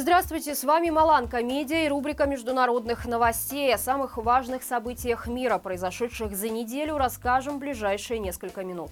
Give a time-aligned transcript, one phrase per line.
[0.00, 3.74] Здравствуйте, с вами Маланка Медиа и рубрика международных новостей.
[3.74, 8.90] О самых важных событиях мира, произошедших за неделю, расскажем в ближайшие несколько минут.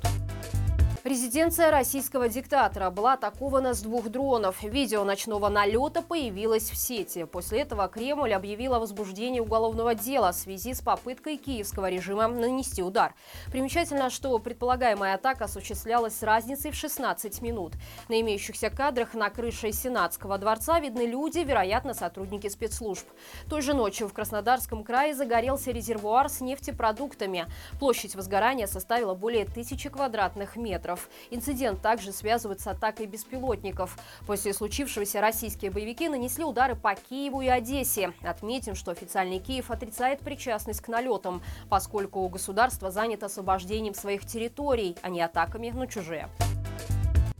[1.06, 4.60] Резиденция российского диктатора была атакована с двух дронов.
[4.64, 7.22] Видео ночного налета появилось в сети.
[7.26, 12.82] После этого Кремль объявил о возбуждении уголовного дела в связи с попыткой киевского режима нанести
[12.82, 13.14] удар.
[13.52, 17.74] Примечательно, что предполагаемая атака осуществлялась с разницей в 16 минут.
[18.08, 23.06] На имеющихся кадрах на крыше Сенатского дворца видны люди, вероятно, сотрудники спецслужб.
[23.48, 27.46] Той же ночью в Краснодарском крае загорелся резервуар с нефтепродуктами.
[27.78, 31.08] Площадь возгорания составила более тысячи квадратных метров долларов.
[31.30, 33.96] Инцидент также связывают с атакой беспилотников.
[34.26, 38.12] После случившегося российские боевики нанесли удары по Киеву и Одессе.
[38.22, 45.08] Отметим, что официальный Киев отрицает причастность к налетам, поскольку государство занято освобождением своих территорий, а
[45.08, 46.28] не атаками на чужие.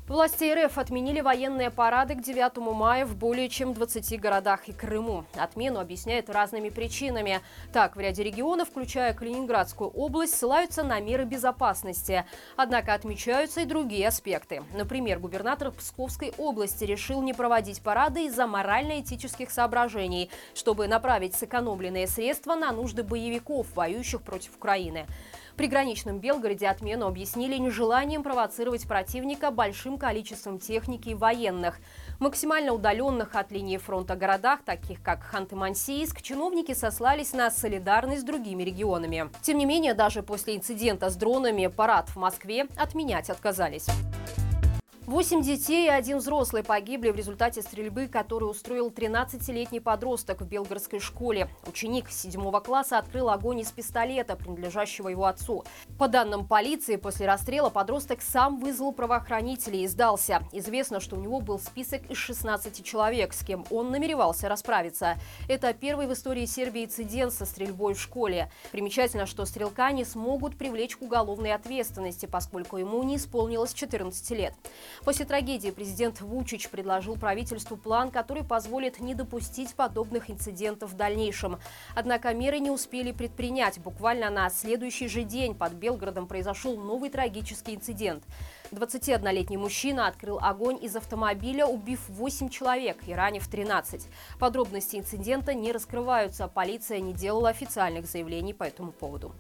[0.09, 5.25] Власти РФ отменили военные парады к 9 мая в более чем 20 городах и Крыму.
[5.35, 7.41] Отмену объясняют разными причинами.
[7.73, 12.25] Так, в ряде регионов, включая Калининградскую область, ссылаются на меры безопасности.
[12.55, 14.63] Однако отмечаются и другие аспекты.
[14.75, 22.55] Например, губернатор Псковской области решил не проводить парады из-за морально-этических соображений, чтобы направить сэкономленные средства
[22.55, 25.07] на нужды боевиков, воюющих против Украины.
[25.57, 31.79] Приграничном Белгороде отмену объяснили нежеланием провоцировать противника большим количеством техники и военных.
[32.19, 38.63] Максимально удаленных от линии фронта городах, таких как Ханты-Мансийск, чиновники сослались на солидарность с другими
[38.63, 39.31] регионами.
[39.43, 43.87] Тем не менее, даже после инцидента с дронами парад в Москве отменять отказались.
[45.07, 50.99] Восемь детей и один взрослый погибли в результате стрельбы, которую устроил 13-летний подросток в Белгородской
[50.99, 51.49] школе.
[51.65, 55.65] Ученик седьмого класса открыл огонь из пистолета, принадлежащего его отцу.
[55.97, 60.43] По данным полиции, после расстрела подросток сам вызвал правоохранителей и сдался.
[60.51, 65.19] Известно, что у него был список из 16 человек, с кем он намеревался расправиться.
[65.49, 68.51] Это первый в истории Сербии инцидент со стрельбой в школе.
[68.73, 74.53] Примечательно, что стрелка не смогут привлечь к уголовной ответственности, поскольку ему не исполнилось 14 лет.
[75.05, 81.59] После трагедии президент Вучич предложил правительству план, который позволит не допустить подобных инцидентов в дальнейшем.
[81.95, 83.79] Однако меры не успели предпринять.
[83.79, 88.25] Буквально на следующий же день под Белгородом произошел новый трагический инцидент.
[88.73, 94.09] 21-летний мужчина открыл огонь из автомобиля, убив 8 человек и ранив 13.
[94.39, 96.49] Подробности инцидента не раскрываются.
[96.49, 99.33] Полиция не делала официальных заявлений по этому поводу.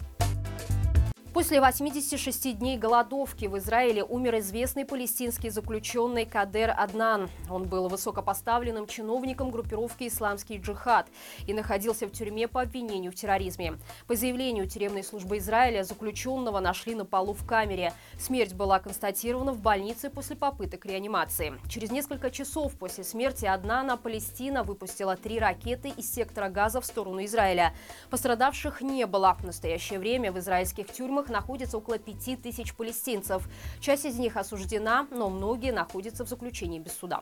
[1.36, 7.28] После 86 дней голодовки в Израиле умер известный палестинский заключенный Кадер Аднан.
[7.50, 11.08] Он был высокопоставленным чиновником группировки «Исламский джихад»
[11.46, 13.74] и находился в тюрьме по обвинению в терроризме.
[14.06, 17.92] По заявлению тюремной службы Израиля, заключенного нашли на полу в камере.
[18.18, 21.52] Смерть была констатирована в больнице после попыток реанимации.
[21.68, 27.22] Через несколько часов после смерти Аднана Палестина выпустила три ракеты из сектора газа в сторону
[27.26, 27.74] Израиля.
[28.08, 29.36] Пострадавших не было.
[29.38, 33.48] В настоящее время в израильских тюрьмах которых находится около пяти тысяч палестинцев.
[33.80, 37.20] Часть из них осуждена, но многие находятся в заключении без суда.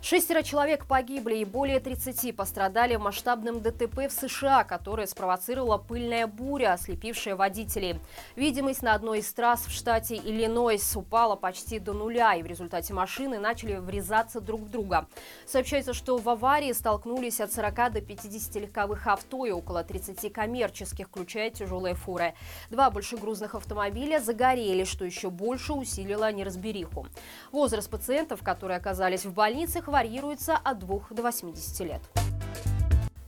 [0.00, 6.28] Шестеро человек погибли и более 30 пострадали в масштабном ДТП в США, которое спровоцировала пыльная
[6.28, 7.98] буря, ослепившая водителей.
[8.36, 12.94] Видимость на одной из трасс в штате Иллинойс упала почти до нуля, и в результате
[12.94, 15.08] машины начали врезаться друг в друга.
[15.46, 21.08] Сообщается, что в аварии столкнулись от 40 до 50 легковых авто и около 30 коммерческих,
[21.08, 22.34] включая тяжелые фуры.
[22.70, 27.08] Два большегрузных автомобиля загорелись, что еще больше усилило неразбериху.
[27.50, 32.27] Возраст пациентов, которые оказались в больницах, варьируется от 2 до 80 лет.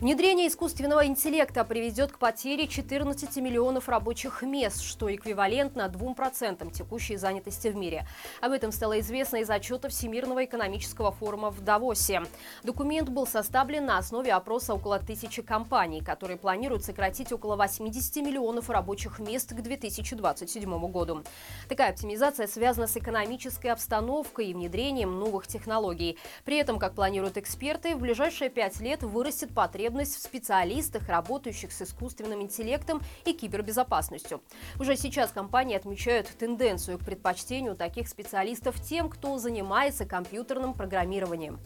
[0.01, 7.69] Внедрение искусственного интеллекта приведет к потере 14 миллионов рабочих мест, что эквивалентно 2% текущей занятости
[7.69, 8.07] в мире.
[8.41, 12.23] Об этом стало известно из отчета Всемирного экономического форума в Давосе.
[12.63, 18.71] Документ был составлен на основе опроса около тысячи компаний, которые планируют сократить около 80 миллионов
[18.71, 21.25] рабочих мест к 2027 году.
[21.69, 26.17] Такая оптимизация связана с экономической обстановкой и внедрением новых технологий.
[26.47, 31.73] При этом, как планируют эксперты, в ближайшие пять лет вырастет потребность потребность в специалистах, работающих
[31.73, 34.41] с искусственным интеллектом и кибербезопасностью.
[34.79, 41.59] Уже сейчас компании отмечают тенденцию к предпочтению таких специалистов тем, кто занимается компьютерным программированием.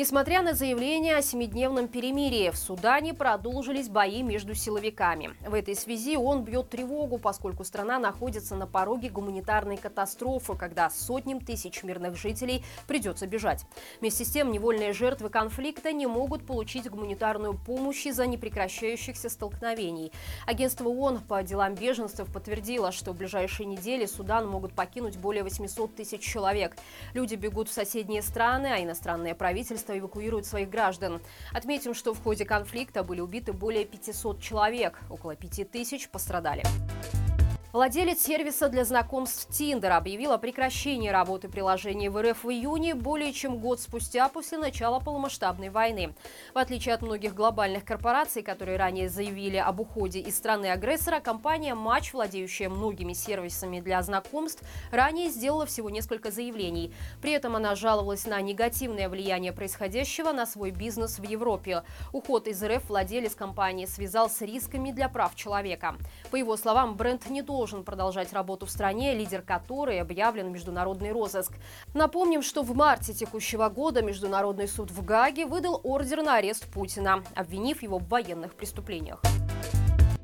[0.00, 5.34] Несмотря на заявление о семидневном перемирии, в Судане продолжились бои между силовиками.
[5.46, 11.38] В этой связи он бьет тревогу, поскольку страна находится на пороге гуманитарной катастрофы, когда сотням
[11.38, 13.66] тысяч мирных жителей придется бежать.
[14.00, 20.12] Вместе с тем, невольные жертвы конфликта не могут получить гуманитарную помощь из-за непрекращающихся столкновений.
[20.46, 25.94] Агентство ООН по делам беженцев подтвердило, что в ближайшие недели Судан могут покинуть более 800
[25.94, 26.74] тысяч человек.
[27.12, 31.20] Люди бегут в соседние страны, а иностранные правительства правительство эвакуирует своих граждан.
[31.52, 36.62] Отметим, что в ходе конфликта были убиты более 500 человек, около 5000 пострадали.
[37.72, 43.32] Владелец сервиса для знакомств Tinder объявил о прекращении работы приложения в РФ в июне, более
[43.32, 46.12] чем год спустя после начала полномасштабной войны.
[46.52, 52.10] В отличие от многих глобальных корпораций, которые ранее заявили об уходе из страны-агрессора, компания Match,
[52.12, 56.92] владеющая многими сервисами для знакомств, ранее сделала всего несколько заявлений.
[57.22, 61.84] При этом она жаловалась на негативное влияние происходящего на свой бизнес в Европе.
[62.12, 65.94] Уход из РФ владелец компании связал с рисками для прав человека.
[66.32, 70.52] По его словам, бренд не должен должен продолжать работу в стране, лидер которой объявлен в
[70.52, 71.52] международный розыск.
[71.92, 77.22] Напомним, что в марте текущего года Международный суд в Гаге выдал ордер на арест Путина,
[77.34, 79.20] обвинив его в военных преступлениях.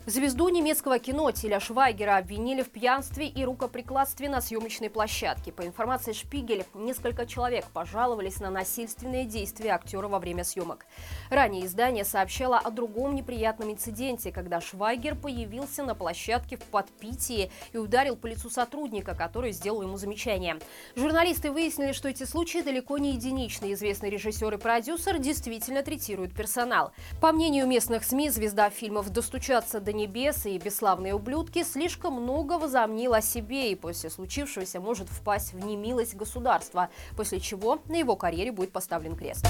[0.08, 5.50] Звезду немецкого кино Тиля Швайгера обвинили в пьянстве и рукоприкладстве на съемочной площадке.
[5.50, 10.86] По информации Шпигель, несколько человек пожаловались на насильственные действия актера во время съемок.
[11.28, 17.78] Ранее издание сообщало о другом неприятном инциденте, когда Швайгер появился на площадке в подпитии и
[17.78, 20.60] ударил по лицу сотрудника, который сделал ему замечание.
[20.94, 23.72] Журналисты выяснили, что эти случаи далеко не единичны.
[23.72, 26.92] Известный режиссер и продюсер действительно третируют персонал.
[27.20, 33.14] По мнению местных СМИ, звезда фильмов «Достучаться до небес и бесславные ублюдки слишком много возомнил
[33.14, 38.52] о себе и после случившегося может впасть в немилость государства, после чего на его карьере
[38.52, 39.46] будет поставлен крест.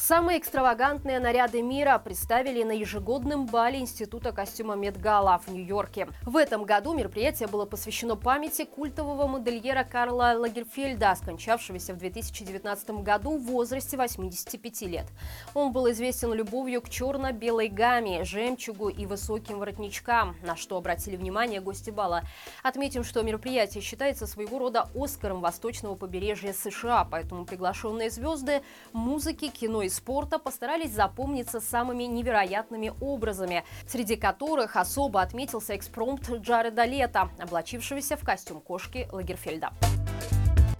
[0.00, 6.06] Самые экстравагантные наряды мира представили на ежегодном бале Института костюма Медгала в Нью-Йорке.
[6.22, 13.38] В этом году мероприятие было посвящено памяти культового модельера Карла Лагерфельда, скончавшегося в 2019 году
[13.38, 15.06] в возрасте 85 лет.
[15.52, 21.60] Он был известен любовью к черно-белой гамме, жемчугу и высоким воротничкам, на что обратили внимание
[21.60, 22.22] гости бала.
[22.62, 28.62] Отметим, что мероприятие считается своего рода Оскаром восточного побережья США, поэтому приглашенные звезды
[28.92, 36.84] музыки, кино и спорта постарались запомниться самыми невероятными образами, среди которых особо отметился экспромт Джареда
[36.84, 39.72] Лета, облачившегося в костюм кошки Лагерфельда.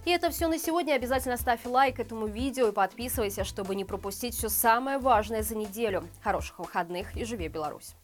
[0.05, 0.93] И это все на сегодня.
[0.93, 6.07] Обязательно ставь лайк этому видео и подписывайся, чтобы не пропустить все самое важное за неделю.
[6.23, 7.95] Хороших выходных и живи Беларусь!